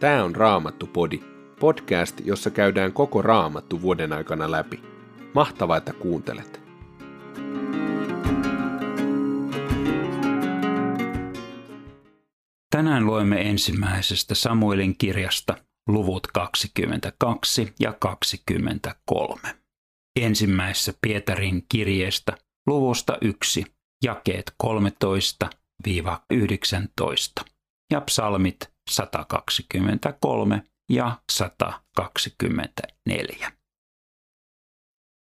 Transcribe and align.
Tämä 0.00 0.24
on 0.24 0.36
Raamattu-podi, 0.36 1.20
podcast, 1.60 2.20
jossa 2.24 2.50
käydään 2.50 2.92
koko 2.92 3.22
Raamattu 3.22 3.82
vuoden 3.82 4.12
aikana 4.12 4.50
läpi. 4.50 4.82
Mahtavaa, 5.34 5.76
että 5.76 5.92
kuuntelet! 5.92 6.60
Tänään 12.70 13.06
luemme 13.06 13.40
ensimmäisestä 13.40 14.34
Samuelin 14.34 14.98
kirjasta 14.98 15.56
luvut 15.88 16.26
22 16.26 17.72
ja 17.80 17.92
23. 17.92 19.40
Ensimmäisessä 20.20 20.92
Pietarin 21.00 21.64
kirjeestä 21.68 22.36
luvusta 22.66 23.18
1, 23.20 23.64
jakeet 24.04 24.54
13-19 24.64 24.66
ja 27.92 28.00
psalmit 28.00 28.75
123 28.90 30.62
ja 30.90 31.22
124. 31.32 33.52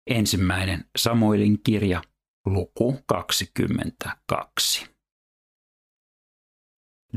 Ensimmäinen 0.10 0.86
Samuelin 0.98 1.64
kirja, 1.64 2.02
luku 2.46 3.00
22. 3.06 4.90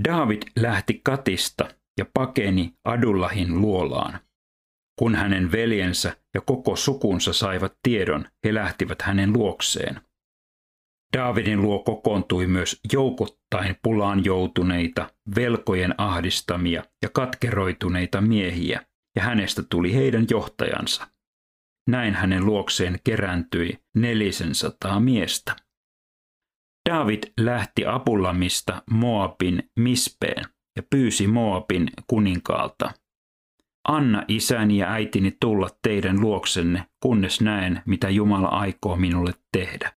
David 0.05 0.43
lähti 0.57 1.01
Katista 1.05 1.69
ja 1.99 2.05
pakeni 2.15 2.75
Adullahin 2.85 3.61
luolaan. 3.61 4.21
Kun 4.99 5.15
hänen 5.15 5.53
veljensä 5.53 6.17
ja 6.35 6.41
koko 6.41 6.77
sukunsa 6.77 7.33
saivat 7.33 7.73
tiedon, 7.83 8.29
he 8.45 8.55
lähtivät 8.55 9.03
hänen 9.03 9.33
luokseen– 9.33 10.01
Daavidin 11.17 11.63
luo 11.63 11.79
kokoontui 11.79 12.47
myös 12.47 12.81
joukottain 12.93 13.77
pulaan 13.83 14.25
joutuneita, 14.25 15.11
velkojen 15.37 15.95
ahdistamia 15.99 16.85
ja 17.03 17.09
katkeroituneita 17.09 18.21
miehiä, 18.21 18.81
ja 19.17 19.23
hänestä 19.23 19.63
tuli 19.63 19.95
heidän 19.95 20.27
johtajansa. 20.31 21.09
Näin 21.89 22.15
hänen 22.15 22.47
luokseen 22.47 22.99
kerääntyi 23.05 23.79
nelisensataa 23.95 25.01
miestä. 25.01 25.57
David 26.91 27.23
lähti 27.41 27.87
Apullamista 27.87 28.83
Moabin 28.91 29.71
Mispeen 29.79 30.45
ja 30.77 30.83
pyysi 30.91 31.27
Moabin 31.27 31.91
kuninkaalta. 32.07 32.93
Anna 33.89 34.25
isäni 34.29 34.79
ja 34.79 34.93
äitini 34.93 35.37
tulla 35.41 35.69
teidän 35.83 36.21
luoksenne, 36.21 36.87
kunnes 37.03 37.41
näen, 37.41 37.83
mitä 37.87 38.09
Jumala 38.11 38.49
aikoo 38.49 38.97
minulle 38.97 39.33
tehdä. 39.53 39.93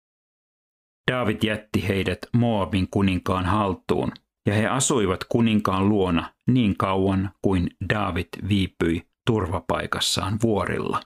David 1.11 1.37
jätti 1.43 1.87
heidät 1.87 2.19
Moabin 2.33 2.87
kuninkaan 2.91 3.45
haltuun, 3.45 4.11
ja 4.47 4.53
he 4.53 4.67
asuivat 4.67 5.23
kuninkaan 5.23 5.89
luona 5.89 6.33
niin 6.47 6.77
kauan 6.77 7.31
kuin 7.41 7.69
David 7.93 8.27
viipyi 8.49 9.07
turvapaikassaan 9.25 10.39
vuorilla. 10.43 11.01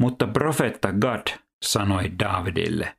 Mutta 0.00 0.26
profetta 0.26 0.92
Gad 0.92 1.38
sanoi 1.64 2.18
Davidille, 2.18 2.96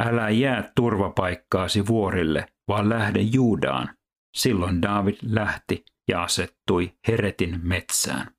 älä 0.00 0.30
jää 0.30 0.72
turvapaikkaasi 0.76 1.86
vuorille, 1.86 2.46
vaan 2.68 2.88
lähde 2.88 3.20
Juudaan. 3.20 3.96
Silloin 4.36 4.82
David 4.82 5.16
lähti 5.22 5.84
ja 6.08 6.22
asettui 6.22 6.92
Heretin 7.08 7.60
metsään. 7.62 8.30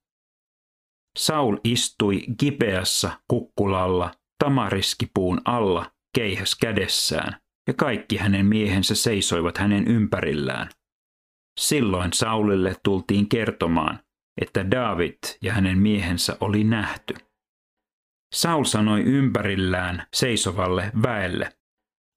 Saul 1.18 1.58
istui 1.64 2.22
Gibeassa 2.40 3.20
kukkulalla 3.28 4.12
tamariskipuun 4.44 5.42
alla 5.46 5.92
keihäs 6.16 6.56
kädessään, 6.56 7.40
ja 7.68 7.74
kaikki 7.74 8.18
hänen 8.18 8.46
miehensä 8.46 8.96
seisoivat 8.96 9.58
hänen 9.58 9.88
ympärillään. 9.88 10.70
Silloin 11.60 12.14
Saulille 12.14 12.76
tultiin 12.84 13.30
kertomaan, 13.30 14.00
että 14.42 14.72
David 14.72 15.18
ja 15.42 15.54
hänen 15.54 15.78
miehensä 15.78 16.38
oli 16.40 16.64
nähty. 16.64 17.14
Saul 18.36 18.64
sanoi 18.64 19.02
ympärillään 19.02 20.08
seisovalle 20.14 20.92
väelle, 21.04 21.52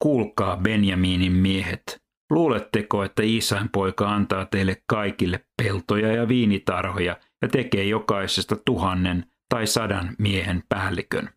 kuulkaa 0.02 0.56
Benjaminin 0.56 1.32
miehet, 1.32 2.02
luuletteko, 2.30 3.04
että 3.04 3.22
Iisain 3.22 3.68
poika 3.68 4.14
antaa 4.14 4.46
teille 4.46 4.82
kaikille 4.86 5.46
peltoja 5.62 6.12
ja 6.12 6.28
viinitarhoja 6.28 7.16
ja 7.42 7.48
tekee 7.48 7.84
jokaisesta 7.84 8.56
tuhannen 8.66 9.26
tai 9.48 9.66
sadan 9.66 10.16
miehen 10.18 10.62
päällikön? 10.68 11.28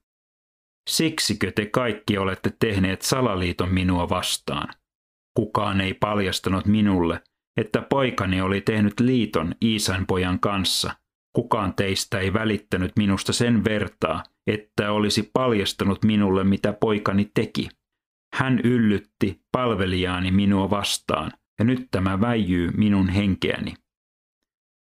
Siksikö 0.89 1.51
te 1.51 1.65
kaikki 1.65 2.17
olette 2.17 2.53
tehneet 2.59 3.01
salaliiton 3.01 3.73
minua 3.73 4.09
vastaan? 4.09 4.73
Kukaan 5.37 5.81
ei 5.81 5.93
paljastanut 5.93 6.65
minulle, 6.65 7.21
että 7.57 7.81
poikani 7.81 8.41
oli 8.41 8.61
tehnyt 8.61 8.99
liiton 8.99 9.55
Iisan 9.63 10.05
pojan 10.05 10.39
kanssa. 10.39 10.95
Kukaan 11.35 11.73
teistä 11.73 12.19
ei 12.19 12.33
välittänyt 12.33 12.91
minusta 12.97 13.33
sen 13.33 13.63
vertaa, 13.63 14.23
että 14.47 14.91
olisi 14.91 15.29
paljastanut 15.33 16.03
minulle, 16.03 16.43
mitä 16.43 16.73
poikani 16.73 17.31
teki. 17.33 17.69
Hän 18.33 18.59
yllytti 18.59 19.41
palvelijaani 19.51 20.31
minua 20.31 20.69
vastaan, 20.69 21.31
ja 21.59 21.65
nyt 21.65 21.87
tämä 21.91 22.21
väijyy 22.21 22.71
minun 22.71 23.09
henkeäni. 23.09 23.73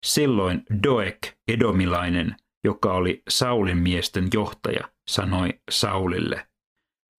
Silloin 0.05 0.63
Doek, 0.83 1.17
edomilainen, 1.47 2.35
joka 2.63 2.93
oli 2.93 3.23
Saulin 3.29 3.77
miesten 3.77 4.27
johtaja, 4.33 4.89
sanoi 5.09 5.49
Saulille. 5.71 6.47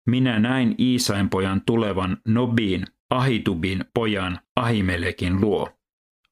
Minä 0.06 0.38
näin 0.38 0.74
Iisain 0.78 1.30
pojan 1.30 1.62
tulevan 1.66 2.16
Nobiin, 2.28 2.84
Ahitubin 3.10 3.84
pojan 3.94 4.40
Ahimelekin 4.56 5.40
luo. 5.40 5.70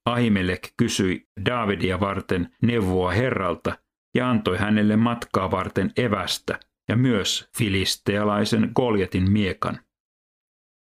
Ahimelek 0.04 0.69
kysyi 0.76 1.28
Davidia 1.46 2.00
varten 2.00 2.56
neuvoa 2.62 3.10
Herralta 3.10 3.78
ja 4.14 4.30
antoi 4.30 4.58
hänelle 4.58 4.96
matkaa 4.96 5.50
varten 5.50 5.92
evästä 5.96 6.60
ja 6.88 6.96
myös 6.96 7.48
filistealaisen 7.58 8.70
Goljatin 8.75 9.30
miekan. 9.30 9.80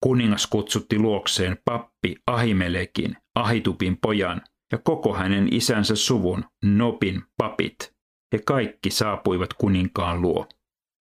Kuningas 0.03 0.47
kutsutti 0.47 0.99
luokseen 0.99 1.59
pappi 1.65 2.17
Ahimelekin, 2.27 3.17
Ahitubin 3.35 3.97
pojan 3.97 4.43
ja 4.73 4.79
koko 4.79 5.15
hänen 5.15 5.55
isänsä 5.55 5.97
suvun, 5.97 6.45
Nopin 6.65 7.23
papit. 7.37 7.95
He 8.33 8.39
kaikki 8.47 8.91
saapuivat 8.91 9.55
kuninkaan 9.55 10.23
luo. 10.23 10.49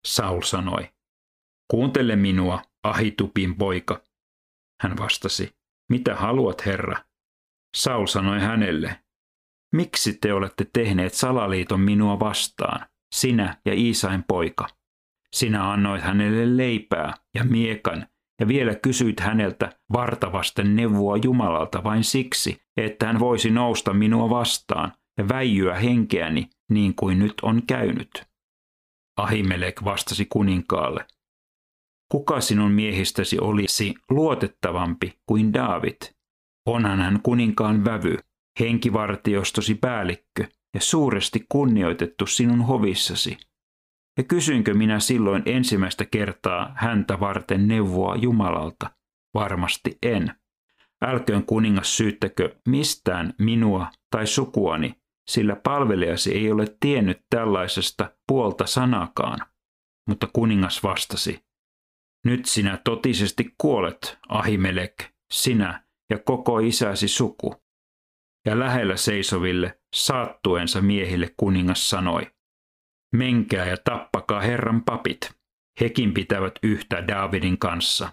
Saul 0.07 0.41
sanoi, 0.41 0.90
kuuntele 1.72 2.16
minua, 2.16 2.62
Ahitupin 2.84 3.56
poika. 3.56 4.02
Hän 4.81 4.97
vastasi, 4.97 5.56
mitä 5.90 6.16
haluat, 6.16 6.66
herra? 6.66 7.03
Saul 7.78 8.06
sanoi 8.06 8.40
hänelle, 8.40 9.00
miksi 9.75 10.13
te 10.22 10.34
olette 10.34 10.66
tehneet 10.74 11.13
salaliiton 11.13 11.80
minua 11.80 12.19
vastaan, 12.19 12.88
sinä 13.16 13.57
ja 13.66 13.74
Iisain 13.74 14.24
poika? 14.28 14.68
Sinä 15.36 15.72
annoit 15.72 16.01
hänelle 16.01 16.57
leipää 16.57 17.13
ja 17.36 17.44
miekan 17.44 18.07
ja 18.41 18.47
vielä 18.47 18.75
kysyit 18.75 19.19
häneltä 19.19 19.69
vartavasten 19.94 20.75
neuvoa 20.75 21.18
Jumalalta 21.18 21.84
vain 21.84 22.03
siksi, 22.03 22.62
että 22.78 23.07
hän 23.07 23.19
voisi 23.19 23.50
nousta 23.50 23.94
minua 23.94 24.30
vastaan 24.30 24.91
ja 25.18 25.30
väijyä 25.30 25.75
henkeäni 25.75 26.50
niin 26.69 26.96
kuin 26.96 27.19
nyt 27.19 27.34
on 27.41 27.62
käynyt. 27.68 28.24
Ahimelek 29.18 29.84
vastasi 29.84 30.25
kuninkaalle, 30.25 31.06
kuka 32.12 32.41
sinun 32.41 32.72
miehistäsi 32.72 33.40
olisi 33.40 33.94
luotettavampi 34.09 35.19
kuin 35.25 35.53
David? 35.53 35.97
Onhan 36.66 37.00
hän 37.00 37.19
kuninkaan 37.24 37.85
vävy, 37.85 38.18
henkivartiostosi 38.59 39.75
päällikkö 39.75 40.47
ja 40.74 40.81
suuresti 40.81 41.46
kunnioitettu 41.50 42.25
sinun 42.25 42.62
hovissasi. 42.62 43.38
Ja 44.18 44.24
kysyinkö 44.24 44.74
minä 44.74 45.00
silloin 45.00 45.44
ensimmäistä 45.46 46.06
kertaa 46.06 46.74
häntä 46.75 47.19
varten 47.19 47.68
neuvoa 47.68 48.16
Jumalalta? 48.16 48.90
Varmasti 49.34 49.98
en. 50.04 50.31
Älköön 51.01 51.45
kuningas 51.45 51.98
syyttäkö 51.98 52.56
mistään 52.68 53.33
minua 53.39 53.88
tai 54.12 54.27
sukuani, 54.27 54.99
sillä 55.30 55.56
palvelijasi 55.56 56.36
ei 56.36 56.52
ole 56.52 56.66
tiennyt 56.80 57.22
tällaisesta 57.30 58.12
puolta 58.28 58.66
sanakaan. 58.66 59.40
Mutta 60.10 60.28
kuningas 60.34 60.84
vastasi, 60.84 61.44
nyt 62.26 62.46
sinä 62.46 62.81
totisesti 62.84 63.54
kuolet, 63.58 64.18
Ahimelek, 64.30 64.96
sinä 65.34 65.84
ja 66.10 66.20
koko 66.20 66.60
isäsi 66.60 67.08
suku. 67.08 67.56
Ja 68.48 68.60
lähellä 68.60 68.98
seisoville 68.98 69.80
saattuensa 69.96 70.81
miehille 70.81 71.34
kuningas 71.38 71.90
sanoi, 71.90 72.32
menkää 73.16 73.66
ja 73.66 73.78
tappakaa 73.84 74.42
Herran 74.42 74.84
papit. 74.84 75.32
Hekin 75.80 76.14
pitävät 76.14 76.54
yhtä 76.64 77.08
Davidin 77.08 77.58
kanssa. 77.58 78.10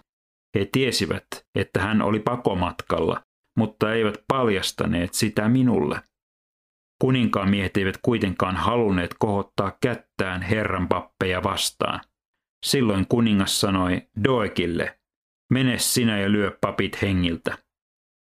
He 0.55 0.65
tiesivät, 0.71 1.27
että 1.55 1.81
hän 1.81 2.01
oli 2.01 2.19
pakomatkalla, 2.19 3.23
mutta 3.57 3.93
eivät 3.93 4.23
paljastaneet 4.27 5.13
sitä 5.13 5.49
minulle. 5.49 6.01
Kuninkaan 7.01 7.49
miehet 7.49 7.77
eivät 7.77 7.97
kuitenkaan 8.01 8.55
halunneet 8.55 9.15
kohottaa 9.19 9.77
kättään 9.81 10.41
Herran 10.41 10.87
pappeja 10.87 11.43
vastaan. 11.43 11.99
Silloin 12.65 13.07
kuningas 13.07 13.61
sanoi 13.61 14.01
Doekille, 14.23 14.99
mene 15.53 15.77
sinä 15.77 16.19
ja 16.19 16.31
lyö 16.31 16.57
papit 16.61 17.01
hengiltä. 17.01 17.57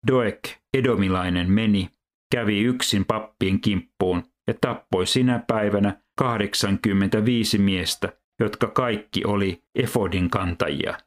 Doek, 0.06 0.40
edomilainen, 0.74 1.52
meni, 1.52 1.88
kävi 2.34 2.60
yksin 2.60 3.04
pappien 3.04 3.60
kimppuun 3.60 4.22
ja 4.46 4.54
tappoi 4.60 5.06
sinä 5.06 5.44
päivänä 5.46 6.02
85 6.18 7.58
miestä, 7.58 8.12
jotka 8.40 8.66
kaikki 8.66 9.24
oli 9.24 9.62
Efodin 9.74 10.30
kantajia. 10.30 10.98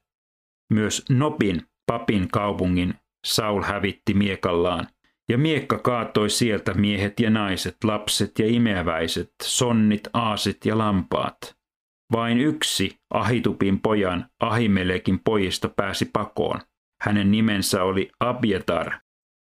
Myös 0.74 1.06
Nopin, 1.10 1.62
papin 1.88 2.28
kaupungin, 2.32 2.94
Saul 3.26 3.64
hävitti 3.64 4.14
miekallaan, 4.14 4.88
ja 5.30 5.38
miekka 5.38 5.78
kaatoi 5.78 6.30
sieltä 6.30 6.74
miehet 6.74 7.20
ja 7.20 7.30
naiset, 7.30 7.78
lapset 7.84 8.40
ja 8.40 8.48
imeäväiset, 8.48 9.34
sonnit, 9.44 10.08
aasit 10.14 10.66
ja 10.66 10.78
lampaat. 10.78 11.56
Vain 12.12 12.40
yksi 12.40 12.98
Ahitupin 13.14 13.82
pojan 13.82 14.30
Ahimelekin 14.40 15.20
pojista 15.20 15.70
pääsi 15.70 16.06
pakoon. 16.14 16.62
Hänen 17.02 17.32
nimensä 17.32 17.84
oli 17.84 18.10
Abiatar. 18.20 18.92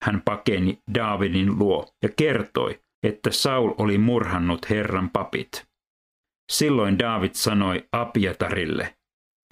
Hän 0.05 0.23
pakeni 0.25 0.79
Daavidin 0.95 1.59
luo 1.59 1.89
ja 2.03 2.09
kertoi, 2.17 2.81
että 3.07 3.31
Saul 3.31 3.73
oli 3.79 3.99
murhannut 3.99 4.71
Herran 4.71 5.11
papit. 5.11 5.67
Silloin 6.53 6.99
David 6.99 7.31
sanoi 7.33 7.89
Abiatarille, 7.93 8.95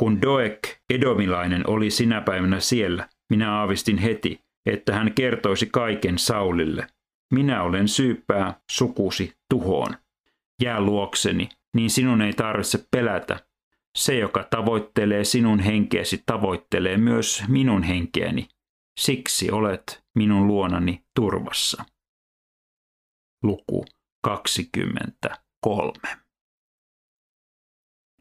kun 0.01 0.23
Doek, 0.23 0.59
edomilainen, 0.91 1.65
oli 1.67 1.91
sinä 1.91 2.21
päivänä 2.21 2.61
siellä, 2.61 3.09
minä 3.31 3.59
aavistin 3.59 3.99
heti, 3.99 4.41
että 4.67 4.95
hän 4.95 5.15
kertoisi 5.15 5.67
kaiken 5.67 6.19
Saulille. 6.19 6.87
Minä 7.35 7.63
olen 7.63 7.89
syyppää 7.89 8.61
sukusi 8.71 9.33
tuhoon. 9.51 9.97
Jää 10.63 10.81
luokseni, 10.81 11.49
niin 11.77 11.91
sinun 11.91 12.23
ei 12.23 12.33
tarvitse 12.33 12.87
pelätä. 12.91 13.47
Se, 13.99 14.19
joka 14.19 14.45
tavoittelee 14.51 15.25
sinun 15.25 15.61
henkeäsi, 15.61 16.23
tavoittelee 16.27 16.97
myös 16.97 17.45
minun 17.49 17.83
henkeäni. 17.83 18.49
Siksi 19.01 19.51
olet 19.51 20.05
minun 20.15 20.47
luonani 20.47 21.05
turvassa. 21.15 21.85
Luku 23.43 23.85
23. 24.23 25.93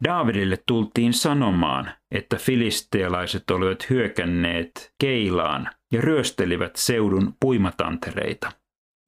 Daavidille 0.04 0.56
tultiin 0.66 1.12
sanomaan, 1.12 1.92
että 2.10 2.36
filistealaiset 2.36 3.50
olivat 3.50 3.90
hyökänneet 3.90 4.94
Keilaan 5.00 5.70
ja 5.94 6.00
ryöstelivät 6.00 6.76
seudun 6.76 7.36
puimatantereita. 7.40 8.52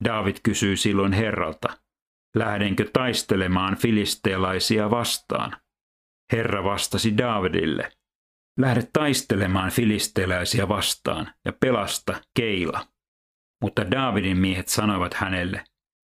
David 0.04 0.36
kysyi 0.42 0.76
silloin 0.76 1.12
herralta, 1.12 1.68
lähdenkö 2.36 2.90
taistelemaan 2.92 3.76
filistealaisia 3.76 4.90
vastaan? 4.90 5.56
Herra 6.32 6.64
vastasi 6.64 7.18
Davidille, 7.18 7.92
lähde 8.58 8.88
taistelemaan 8.92 9.70
filistealaisia 9.70 10.68
vastaan 10.68 11.30
ja 11.44 11.52
pelasta 11.52 12.20
Keila. 12.36 12.86
Mutta 13.62 13.90
Davidin 13.90 14.38
miehet 14.38 14.68
sanoivat 14.68 15.14
hänelle, 15.14 15.64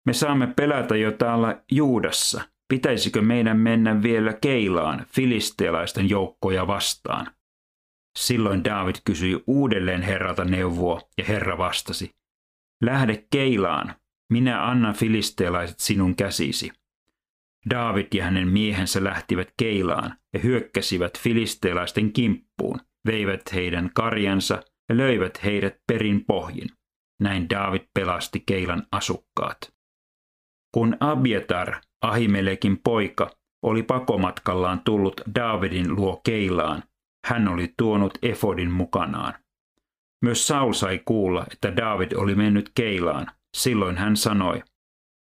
me 0.07 0.13
saamme 0.13 0.47
pelätä 0.47 0.97
jo 0.97 1.13
täällä 1.13 1.63
Juudassa. 1.71 2.43
Pitäisikö 2.69 3.23
meidän 3.23 3.57
mennä 3.57 4.03
vielä 4.03 4.33
Keilaan 4.33 5.07
filistealaisten 5.09 6.11
joukkoja 6.11 6.67
vastaan? 6.67 7.27
Silloin 8.19 8.65
David 8.65 8.95
kysyi 9.05 9.45
uudelleen 9.47 10.03
herralta 10.03 10.45
neuvoa 10.45 11.01
ja 11.19 11.25
herra 11.25 11.59
vastasi, 11.59 12.11
lähde 12.83 13.25
Keilaan, 13.31 13.95
minä 14.33 14.71
annan 14.71 14.95
filistealaiset 14.95 15.81
sinun 15.81 16.17
käsisi. 16.17 16.71
David 17.71 18.07
ja 18.15 18.25
hänen 18.25 18.49
miehensä 18.49 19.05
lähtivät 19.05 19.49
Keilaan 19.57 20.19
ja 20.33 20.41
hyökkäsivät 20.41 21.19
filistealaisten 21.19 22.13
kimppuun, 22.13 22.81
veivät 23.07 23.43
heidän 23.55 23.91
karjansa 23.95 24.63
ja 24.89 24.97
löivät 24.97 25.45
heidät 25.45 25.75
perin 25.87 26.25
pohjin. 26.25 26.69
Näin 27.21 27.51
David 27.51 27.83
pelasti 27.95 28.43
Keilan 28.47 28.87
asukkaat. 28.93 29.73
Kun 30.75 30.97
Abiatar, 31.01 31.75
Ahimelekin 32.03 32.79
poika, 32.85 33.31
oli 33.63 33.83
pakomatkallaan 33.83 34.81
tullut 34.85 35.21
Davidin 35.35 35.95
luo 35.95 36.21
Keilaan, 36.25 36.83
hän 37.25 37.49
oli 37.49 37.75
tuonut 37.79 38.19
Efodin 38.23 38.71
mukanaan. 38.71 39.35
Myös 40.23 40.47
Saul 40.47 40.73
sai 40.73 41.01
kuulla, 41.05 41.47
että 41.53 41.77
David 41.77 42.13
oli 42.13 42.35
mennyt 42.35 42.71
Keilaan. 42.75 43.27
Silloin 43.57 43.97
hän 43.97 44.17
sanoi, 44.17 44.63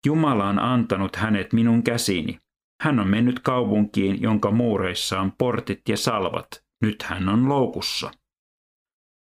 Jumala 0.06 0.50
on 0.50 0.60
antanut 0.60 1.16
hänet 1.16 1.54
minun 1.54 1.84
käsiini. 1.84 2.40
Hän 2.82 3.00
on 3.00 3.08
mennyt 3.08 3.40
kaupunkiin, 3.40 4.22
jonka 4.22 4.52
muureissa 4.52 5.20
on 5.20 5.32
portit 5.38 5.82
ja 5.90 5.98
salvat. 5.98 6.64
Nyt 6.82 7.04
hän 7.04 7.30
on 7.30 7.50
loukussa. 7.50 8.12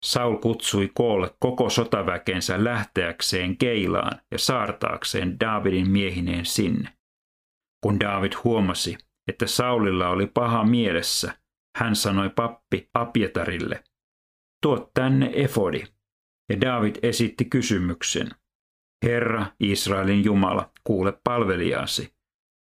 Saul 0.04 0.36
kutsui 0.36 0.90
koolle 0.94 1.34
koko 1.38 1.70
sotaväkensä 1.70 2.64
lähteäkseen 2.64 3.56
Keilaan 3.56 4.20
ja 4.30 4.38
saartaakseen 4.38 5.40
Davidin 5.40 5.90
miehineen 5.90 6.46
sinne. 6.46 6.88
Kun 7.84 8.00
David 8.00 8.32
huomasi, 8.44 8.96
että 9.28 9.46
Saulilla 9.46 10.08
oli 10.08 10.26
paha 10.26 10.64
mielessä, 10.64 11.34
hän 11.76 11.96
sanoi 11.96 12.30
pappi 12.30 12.90
Apietarille, 12.94 13.84
tuo 14.62 14.90
tänne 14.94 15.30
efodi. 15.34 15.84
Ja 16.48 16.60
David 16.60 16.96
esitti 17.02 17.44
kysymyksen. 17.44 18.28
Herra, 19.04 19.46
Israelin 19.60 20.24
Jumala, 20.24 20.70
kuule 20.84 21.18
palvelijasi. 21.24 22.14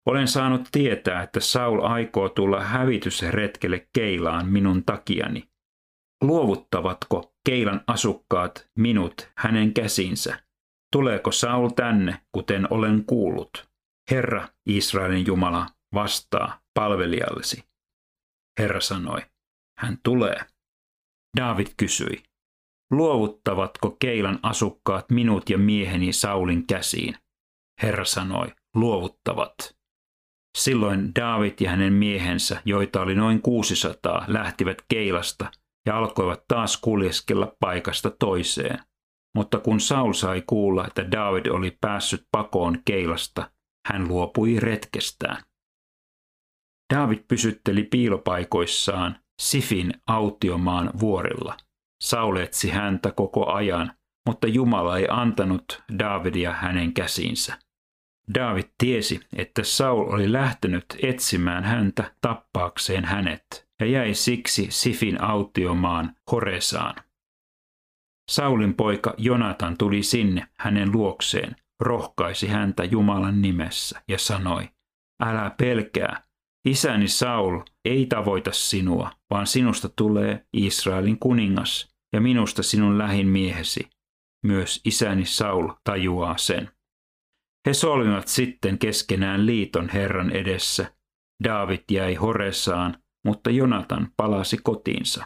Olen 0.07 0.29
saanut 0.29 0.69
tietää, 0.73 1.23
että 1.23 1.41
Saul 1.41 1.81
aikoo 1.81 2.29
tulla 2.29 2.61
hävitysretkelle 2.61 3.89
Keilaan 3.93 4.49
minun 4.49 4.85
takiani. 4.85 5.49
Luovuttavatko 6.23 7.35
Keilan 7.47 7.81
asukkaat 7.87 8.71
minut 8.79 9.31
hänen 9.37 9.75
käsinsä? 9.75 10.43
Tuleeko 10.93 11.33
Saul 11.33 11.69
tänne, 11.69 12.19
kuten 12.33 12.73
olen 12.73 13.05
kuullut? 13.05 13.71
Herra, 14.11 14.49
Israelin 14.67 15.27
Jumala, 15.27 15.67
vastaa 15.95 16.61
palvelijallesi. 16.75 17.72
Herra 18.59 18.81
sanoi, 18.81 19.21
hän 19.79 19.99
tulee. 20.05 20.41
David 21.37 21.67
kysyi, 21.77 22.23
luovuttavatko 22.91 23.97
Keilan 24.01 24.39
asukkaat 24.43 25.11
minut 25.11 25.51
ja 25.51 25.59
mieheni 25.59 26.13
Saulin 26.13 26.67
käsiin? 26.67 27.17
Herra 27.83 28.05
sanoi, 28.05 28.47
luovuttavat. 28.75 29.77
Silloin 30.59 31.15
David 31.15 31.55
ja 31.61 31.71
hänen 31.71 31.93
miehensä, 31.93 32.63
joita 32.65 33.01
oli 33.01 33.15
noin 33.15 33.43
600, 33.43 34.25
lähtivät 34.29 34.83
Keilasta 34.89 35.51
ja 35.87 35.99
alkoivat 35.99 36.45
taas 36.49 36.77
kuljeskella 36.77 37.57
paikasta 37.61 38.11
toiseen. 38.11 38.79
Mutta 39.37 39.59
kun 39.59 39.81
Saul 39.81 40.13
sai 40.13 40.43
kuulla, 40.47 40.87
että 40.87 41.11
David 41.11 41.47
oli 41.47 41.79
päässyt 41.81 42.27
pakoon 42.32 42.79
Keilasta, 42.85 43.51
hän 43.89 44.09
luopui 44.09 44.61
retkestään. 44.61 45.43
David 46.93 47.19
pysytteli 47.29 47.84
piilopaikoissaan 47.84 49.17
Sifin 49.43 49.93
autiomaan 50.06 50.91
vuorilla. 51.01 51.56
Saul 52.03 52.37
etsi 52.37 52.70
häntä 52.70 53.13
koko 53.13 53.53
ajan, 53.53 53.93
mutta 54.27 54.46
Jumala 54.46 54.99
ei 54.99 55.06
antanut 55.11 55.82
Davidia 55.99 56.53
hänen 56.53 56.93
käsiinsä. 56.93 57.58
David 58.34 58.65
tiesi, 58.79 59.20
että 59.37 59.63
Saul 59.65 60.13
oli 60.13 60.32
lähtenyt 60.32 60.84
etsimään 61.03 61.65
häntä 61.65 62.15
tappaakseen 62.20 63.05
hänet 63.05 63.69
ja 63.81 63.87
jäi 63.87 64.15
siksi 64.15 64.67
Sifin 64.70 65.22
autiomaan 65.22 66.17
Horesaan. 66.32 66.94
Saulin 68.31 68.75
poika 68.75 69.15
Jonatan 69.19 69.79
tuli 69.79 70.03
sinne 70.03 70.46
hänen 70.58 70.93
luokseen, 70.93 71.56
rohkaisi 71.81 72.49
häntä 72.49 72.84
Jumalan 72.84 73.43
nimessä 73.43 74.03
ja 74.08 74.19
sanoi, 74.19 74.69
älä 75.22 75.51
pelkää, 75.58 76.31
Isäni 76.65 77.09
Saul 77.09 77.61
ei 77.85 78.07
tavoita 78.07 78.53
sinua, 78.53 79.11
vaan 79.31 79.47
sinusta 79.47 79.89
tulee 79.89 80.47
Israelin 80.53 81.19
kuningas 81.19 81.95
ja 82.13 82.21
minusta 82.21 82.63
sinun 82.63 82.99
lähin 82.99 83.29
miehesi. 83.29 83.91
Myös 84.45 84.81
isäni 84.85 85.25
Saul 85.25 85.69
tajuaa 85.85 86.39
sen. 86.39 86.71
He 87.67 87.75
solmivat 87.75 88.29
sitten 88.29 88.79
keskenään 88.79 89.47
liiton 89.47 89.89
Herran 89.89 90.31
edessä. 90.31 90.95
David 91.45 91.81
jäi 91.91 92.15
Horesaan, 92.15 93.03
mutta 93.25 93.51
Jonatan 93.51 94.09
palasi 94.17 94.57
kotiinsa. 94.63 95.25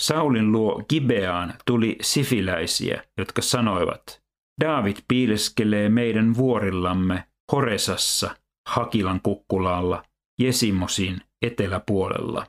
Saulin 0.00 0.52
luo 0.52 0.84
Gibeaan 0.88 1.54
tuli 1.66 1.98
sifiläisiä, 2.00 3.04
jotka 3.18 3.42
sanoivat, 3.42 4.22
David 4.60 4.96
piileskelee 5.08 5.88
meidän 5.88 6.34
vuorillamme 6.34 7.28
Horesassa 7.52 8.36
Hakilan 8.68 9.20
kukkulalla, 9.22 10.02
Jesimosin 10.40 11.20
eteläpuolella. 11.42 12.46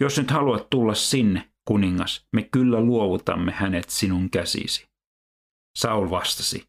Jos 0.00 0.18
nyt 0.18 0.30
haluat 0.30 0.70
tulla 0.70 0.94
sinne, 0.94 1.50
kuningas, 1.64 2.26
me 2.32 2.42
kyllä 2.42 2.80
luovutamme 2.80 3.52
hänet 3.52 3.90
sinun 3.90 4.30
käsisi. 4.30 4.86
Saul 5.78 6.10
vastasi, 6.10 6.64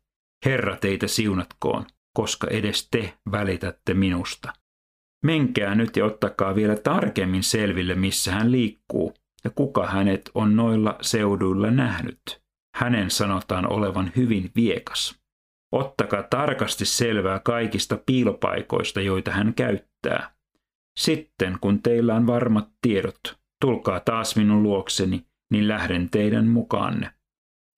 Herra 0.45 0.75
teitä 0.75 1.07
siunatkoon, 1.07 1.85
koska 2.13 2.47
edes 2.47 2.87
te 2.91 3.17
välitätte 3.31 3.93
minusta. 3.93 4.53
Menkää 5.23 5.75
nyt 5.75 5.95
ja 5.95 6.05
ottakaa 6.05 6.55
vielä 6.55 6.75
tarkemmin 6.75 7.43
selville, 7.43 7.95
missä 7.95 8.31
hän 8.31 8.51
liikkuu 8.51 9.13
ja 9.43 9.49
kuka 9.49 9.87
hänet 9.87 10.31
on 10.33 10.55
noilla 10.55 10.97
seuduilla 11.01 11.71
nähnyt. 11.71 12.41
hänen 12.75 13.11
sanotaan 13.11 13.71
olevan 13.73 14.11
hyvin 14.15 14.51
viekas. 14.55 15.19
Ottakaa 15.71 16.23
tarkasti 16.23 16.85
selvää 16.85 17.39
kaikista 17.39 17.97
piilopaikoista, 18.05 19.01
joita 19.01 19.31
hän 19.31 19.53
käyttää. 19.53 20.35
Sitten, 20.99 21.57
kun 21.61 21.81
teillä 21.81 22.15
on 22.15 22.27
varmat 22.27 22.69
tiedot, 22.81 23.19
tulkaa 23.61 23.99
taas 23.99 24.35
minun 24.35 24.63
luokseni, 24.63 25.25
niin 25.51 25.67
lähden 25.67 26.09
teidän 26.09 26.47
mukaanne. 26.47 27.13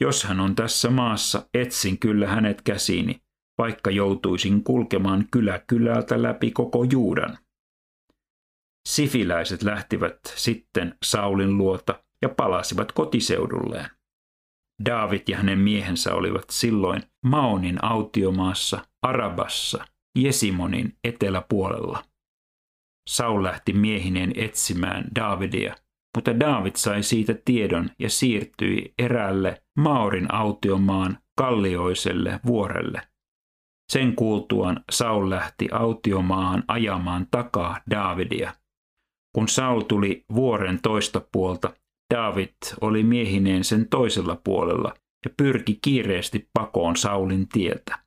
Jos 0.01 0.23
hän 0.23 0.39
on 0.39 0.55
tässä 0.55 0.89
maassa, 0.89 1.49
etsin 1.53 1.99
kyllä 1.99 2.27
hänet 2.27 2.61
käsiini, 2.61 3.21
vaikka 3.57 3.91
joutuisin 3.91 4.63
kulkemaan 4.63 5.27
kylä 5.31 5.59
kylältä 5.67 6.21
läpi 6.21 6.51
koko 6.51 6.83
Juudan. 6.83 7.37
Sifiläiset 8.89 9.63
lähtivät 9.63 10.19
sitten 10.35 10.97
Saulin 11.05 11.57
luota 11.57 12.03
ja 12.21 12.29
palasivat 12.29 12.91
kotiseudulleen. 12.91 13.98
David 14.85 15.21
ja 15.27 15.37
hänen 15.37 15.59
miehensä 15.59 16.15
olivat 16.15 16.45
silloin 16.49 17.01
Maonin 17.25 17.85
autiomaassa 17.85 18.85
Arabassa, 19.01 19.85
Jesimonin 20.17 20.97
eteläpuolella. 21.03 22.03
Saul 23.09 23.43
lähti 23.43 23.73
miehineen 23.73 24.33
etsimään 24.35 25.05
Davidia, 25.15 25.75
mutta 26.17 26.39
David 26.39 26.71
sai 26.75 27.03
siitä 27.03 27.35
tiedon 27.45 27.89
ja 27.99 28.09
siirtyi 28.09 28.93
eräälle 28.99 29.61
Maorin 29.79 30.33
autiomaan 30.33 31.17
kallioiselle 31.37 32.39
vuorelle. 32.45 33.01
Sen 33.91 34.15
kuultuaan 34.15 34.83
Saul 34.91 35.29
lähti 35.29 35.67
autiomaahan 35.71 36.63
ajamaan 36.67 37.27
takaa 37.31 37.81
Davidia. 37.91 38.53
Kun 39.35 39.47
Saul 39.47 39.81
tuli 39.81 40.25
vuoren 40.33 40.79
toista 40.81 41.21
puolta, 41.31 41.73
David 42.13 42.55
oli 42.81 43.03
miehineen 43.03 43.63
sen 43.63 43.89
toisella 43.89 44.41
puolella 44.43 44.93
ja 45.25 45.31
pyrki 45.37 45.79
kiireesti 45.81 46.49
pakoon 46.53 46.95
Saulin 46.95 47.47
tieltä. 47.47 47.99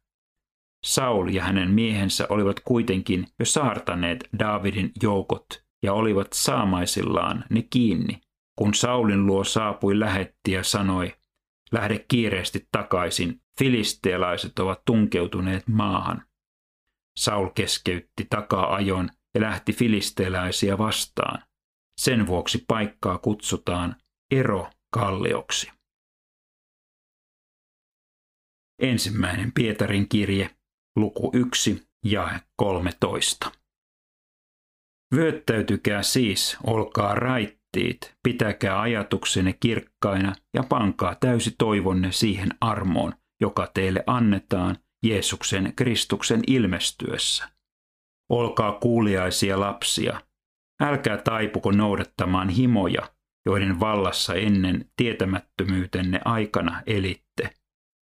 Saul 0.85 1.29
ja 1.29 1.45
hänen 1.45 1.71
miehensä 1.71 2.27
olivat 2.29 2.61
kuitenkin 2.61 3.27
jo 3.39 3.45
saartaneet 3.45 4.29
Davidin 4.39 4.93
joukot 5.03 5.65
ja 5.83 5.93
olivat 5.93 6.33
saamaisillaan 6.33 7.45
ne 7.51 7.63
kiinni, 7.63 8.21
kun 8.59 8.75
Saulin 8.75 9.27
luo 9.27 9.45
saapui 9.45 10.01
lähetti 10.01 10.53
ja 10.53 10.65
sanoi, 10.65 11.13
lähde 11.73 12.05
kiireesti 12.09 12.69
takaisin, 12.73 13.41
filistealaiset 13.59 14.59
ovat 14.59 14.83
tunkeutuneet 14.85 15.69
maahan. 15.69 16.27
Saul 17.17 17.49
keskeytti 17.55 18.27
takaa 18.31 18.75
ajon 18.75 19.11
ja 19.35 19.41
lähti 19.41 19.73
filistealaisia 19.73 20.79
vastaan. 20.79 21.43
Sen 22.01 22.27
vuoksi 22.27 22.65
paikkaa 22.69 23.19
kutsutaan 23.19 23.97
Ero 24.35 24.71
Kallioksi. 24.95 25.71
Ensimmäinen 28.83 29.53
Pietarin 29.53 30.09
kirje, 30.09 30.51
luku 30.97 31.31
1, 31.35 31.89
jae 32.05 32.41
13. 32.57 33.53
Vyöttäytykää 35.15 36.03
siis, 36.03 36.57
olkaa 36.67 37.15
raittiit, 37.15 38.15
pitäkää 38.23 38.81
ajatuksenne 38.81 39.53
kirkkaina 39.53 40.35
ja 40.55 40.63
pankaa 40.63 41.15
täysi 41.15 41.55
toivonne 41.59 42.13
siihen 42.13 42.49
armoon, 42.61 43.15
joka 43.41 43.71
teille 43.75 44.05
annetaan 44.07 44.79
Jeesuksen 45.05 45.73
Kristuksen 45.77 46.41
ilmestyessä. 46.47 47.49
Olkaa 48.31 48.73
kuuliaisia 48.73 49.61
lapsia, 49.61 50.21
älkää 50.83 51.17
taipuko 51.17 51.71
noudattamaan 51.71 52.49
himoja, 52.49 53.11
joiden 53.47 53.81
vallassa 53.81 54.35
ennen 54.35 54.91
tietämättömyytenne 54.97 56.21
aikana 56.25 56.83
elitte. 56.87 57.51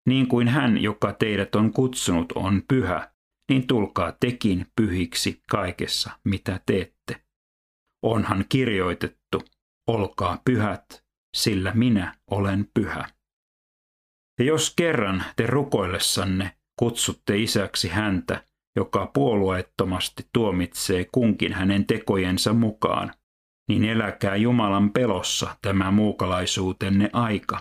Niin 0.08 0.28
kuin 0.28 0.48
hän, 0.48 0.82
joka 0.82 1.12
teidät 1.12 1.54
on 1.54 1.72
kutsunut, 1.72 2.32
on 2.32 2.62
pyhä, 2.68 3.12
niin 3.50 3.66
tulkaa 3.66 4.12
tekin 4.20 4.66
pyhiksi 4.76 5.42
kaikessa, 5.50 6.10
mitä 6.24 6.60
teette. 6.66 7.24
Onhan 8.02 8.44
kirjoitettu, 8.48 9.42
olkaa 9.88 10.42
pyhät, 10.44 11.04
sillä 11.36 11.72
minä 11.74 12.14
olen 12.30 12.70
pyhä. 12.74 13.08
Ja 14.38 14.44
jos 14.44 14.74
kerran 14.76 15.24
te 15.36 15.46
rukoillessanne 15.46 16.58
kutsutte 16.78 17.38
isäksi 17.38 17.88
häntä, 17.88 18.44
joka 18.78 19.10
puolueettomasti 19.14 20.26
tuomitsee 20.32 21.06
kunkin 21.12 21.52
hänen 21.52 21.86
tekojensa 21.86 22.52
mukaan, 22.52 23.12
niin 23.68 23.84
eläkää 23.84 24.36
Jumalan 24.36 24.90
pelossa 24.90 25.56
tämä 25.62 25.90
muukalaisuutenne 25.90 27.10
aika. 27.12 27.58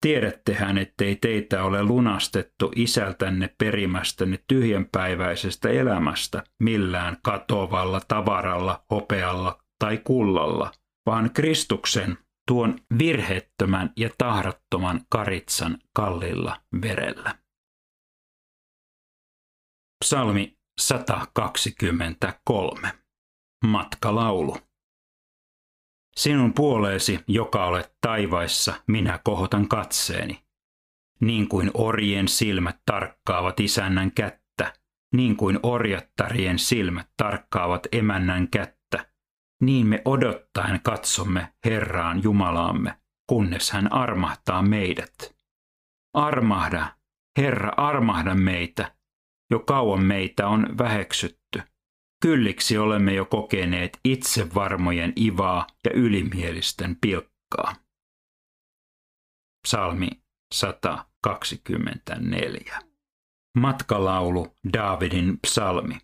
Tiedättehän, 0.00 0.78
ettei 0.78 1.16
teitä 1.16 1.64
ole 1.64 1.82
lunastettu 1.82 2.72
isältänne 2.76 3.54
perimästänne 3.58 4.38
tyhjänpäiväisestä 4.48 5.68
elämästä 5.68 6.42
millään 6.62 7.16
katovalla 7.22 8.00
tavaralla, 8.08 8.84
hopealla 8.90 9.58
tai 9.78 9.98
kullalla, 9.98 10.72
vaan 11.06 11.30
Kristuksen 11.34 12.18
tuon 12.48 12.78
virheettömän 12.98 13.92
ja 13.96 14.10
tahrattoman 14.18 15.00
karitsan 15.10 15.78
kallilla 15.96 16.56
verellä. 16.82 17.34
Psalmi 20.04 20.58
123. 20.80 22.92
Matkalaulu. 23.64 24.56
Sinun 26.16 26.54
puoleesi, 26.54 27.20
joka 27.28 27.66
olet 27.66 27.96
taivaissa, 28.00 28.74
minä 28.86 29.20
kohotan 29.24 29.68
katseeni. 29.68 30.44
Niin 31.20 31.48
kuin 31.48 31.70
orjen 31.74 32.28
silmät 32.28 32.76
tarkkaavat 32.86 33.60
isännän 33.60 34.12
kättä, 34.12 34.72
niin 35.14 35.36
kuin 35.36 35.60
orjattarien 35.62 36.58
silmät 36.58 37.10
tarkkaavat 37.16 37.86
emännän 37.92 38.48
kättä, 38.48 39.10
niin 39.62 39.86
me 39.86 40.02
odottaen 40.04 40.80
katsomme 40.82 41.52
Herraan 41.64 42.22
Jumalaamme, 42.22 42.98
kunnes 43.28 43.70
hän 43.70 43.92
armahtaa 43.92 44.62
meidät. 44.62 45.34
Armahda, 46.14 46.96
Herra, 47.38 47.72
armahda 47.76 48.34
meitä. 48.34 48.97
Jo 49.50 49.58
kauan 49.58 50.02
meitä 50.02 50.48
on 50.48 50.78
väheksytty. 50.78 51.62
Kylliksi 52.22 52.78
olemme 52.78 53.14
jo 53.14 53.24
kokeneet 53.24 54.00
itsevarmojen 54.04 55.12
ivaa 55.20 55.66
ja 55.84 55.90
ylimielisten 55.94 56.96
pilkkaa. 57.00 57.74
Psalmi 59.66 60.08
124. 60.54 62.78
Matkalaulu 63.58 64.56
Davidin 64.72 65.38
psalmi. 65.46 65.98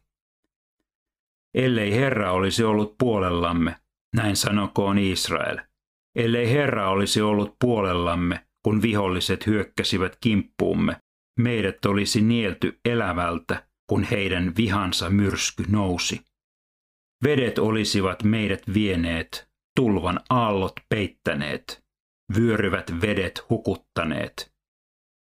Ellei 1.55 1.95
Herra 1.95 2.33
olisi 2.33 2.65
ollut 2.65 2.99
puolellamme, 2.99 3.77
näin 4.17 4.37
sanokoon 4.37 4.99
Israel. 4.99 5.59
Ellei 6.17 6.53
Herra 6.53 6.91
olisi 6.91 7.21
ollut 7.21 7.57
puolellamme, 7.61 8.47
kun 8.63 8.83
viholliset 8.83 9.47
hyökkäsivät 9.47 10.17
kimppuumme, 10.21 10.97
meidät 11.41 11.85
olisi 11.85 12.21
nielty 12.21 12.81
elävältä 12.85 13.67
kun 13.87 14.05
heidän 14.05 14.53
vihansa 14.57 15.11
myrsky 15.11 15.65
nousi. 15.69 16.21
Vedet 17.25 17.59
olisivat 17.59 18.23
meidät 18.23 18.63
vieneet, 18.75 19.49
tulvan 19.77 20.21
aallot 20.31 20.73
peittäneet, 20.89 21.85
vyöryvät 22.37 22.91
vedet 23.03 23.51
hukuttaneet. 23.51 24.53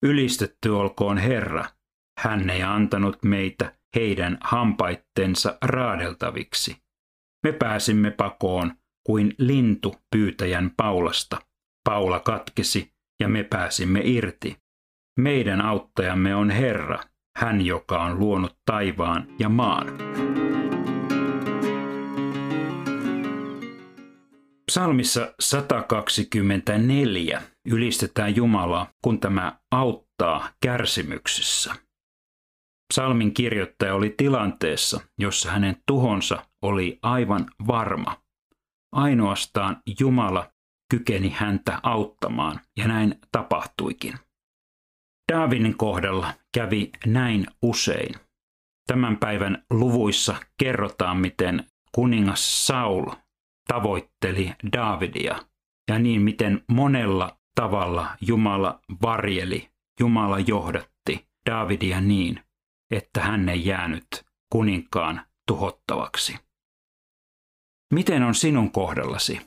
Ylistetty 0.03 0.69
olkoon 0.69 1.17
Herra, 1.17 1.65
hän 2.19 2.49
ei 2.49 2.63
antanut 2.63 3.23
meitä 3.23 3.75
heidän 3.95 4.37
hampaittensa 4.41 5.57
raadeltaviksi. 5.61 6.77
Me 7.43 7.51
pääsimme 7.51 8.11
pakoon 8.11 8.73
kuin 9.05 9.35
lintu 9.37 9.95
pyytäjän 10.11 10.71
paulasta. 10.77 11.41
Paula 11.83 12.19
katkesi 12.19 12.93
ja 13.19 13.27
me 13.27 13.43
pääsimme 13.43 14.01
irti. 14.03 14.62
Meidän 15.19 15.61
auttajamme 15.61 16.35
on 16.35 16.49
Herra, 16.49 16.99
hän 17.37 17.65
joka 17.65 18.03
on 18.03 18.19
luonut 18.19 18.57
taivaan 18.65 19.27
ja 19.39 19.49
maan. 19.49 19.87
Psalmissa 24.71 25.33
124 25.39 27.41
ylistetään 27.67 28.35
Jumalaa, 28.35 28.87
kun 29.03 29.19
tämä 29.19 29.59
auttaa 29.71 30.49
kärsimyksessä. 30.65 31.75
Psalmin 32.93 33.33
kirjoittaja 33.33 33.95
oli 33.95 34.13
tilanteessa, 34.17 35.01
jossa 35.19 35.51
hänen 35.51 35.75
tuhonsa 35.87 36.45
oli 36.61 36.99
aivan 37.01 37.45
varma. 37.67 38.17
Ainoastaan 38.91 39.81
Jumala 39.99 40.51
kykeni 40.91 41.29
häntä 41.29 41.79
auttamaan, 41.83 42.59
ja 42.77 42.87
näin 42.87 43.19
tapahtuikin. 43.31 44.13
Davidin 45.31 45.77
kohdalla 45.77 46.33
kävi 46.53 46.91
näin 47.05 47.47
usein. 47.61 48.15
Tämän 48.87 49.17
päivän 49.17 49.63
luvuissa 49.69 50.35
kerrotaan, 50.59 51.17
miten 51.17 51.65
kuningas 51.91 52.67
Saul 52.67 53.05
tavoitteli 53.67 54.53
Davidia 54.73 55.35
ja 55.91 55.99
niin 55.99 56.21
miten 56.21 56.63
monella 56.67 57.37
tavalla 57.55 58.17
Jumala 58.21 58.79
varjeli, 59.01 59.69
Jumala 59.99 60.39
johdatti 60.39 61.27
Davidia 61.49 62.01
niin, 62.01 62.43
että 62.91 63.21
hän 63.21 63.49
ei 63.49 63.65
jäänyt 63.65 64.07
kuninkaan 64.49 65.21
tuhottavaksi. 65.47 66.35
Miten 67.93 68.23
on 68.23 68.35
sinun 68.35 68.71
kohdallasi? 68.71 69.41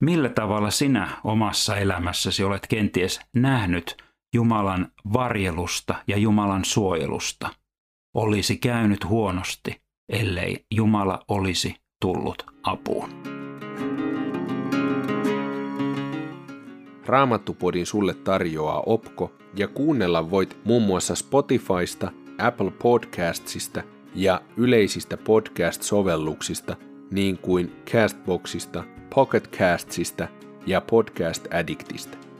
Millä 0.00 0.28
tavalla 0.28 0.70
sinä 0.70 1.08
omassa 1.24 1.76
elämässäsi 1.76 2.44
olet 2.44 2.66
kenties 2.66 3.20
nähnyt 3.34 4.02
Jumalan 4.34 4.88
varjelusta 5.12 5.94
ja 6.06 6.16
Jumalan 6.16 6.64
suojelusta? 6.64 7.48
Olisi 8.14 8.56
käynyt 8.56 9.08
huonosti, 9.08 9.80
ellei 10.08 10.66
Jumala 10.70 11.24
olisi 11.28 11.74
tullut 12.00 12.46
apuun. 12.62 13.08
Raamattupodin 17.06 17.86
sulle 17.86 18.14
tarjoaa 18.14 18.82
Opko 18.86 19.32
ja 19.56 19.68
kuunnella 19.68 20.30
voit 20.30 20.58
muun 20.64 20.82
muassa 20.82 21.14
Spotifysta, 21.14 22.12
Apple 22.38 22.70
Podcastsista 22.70 23.82
ja 24.14 24.40
yleisistä 24.56 25.16
podcast-sovelluksista 25.16 26.76
niin 27.10 27.38
kuin 27.38 27.76
Castboxista, 27.90 28.84
Pocketcastsista 29.14 30.28
ja 30.66 30.80
Podcast 30.80 31.54
Addictista. 31.54 32.31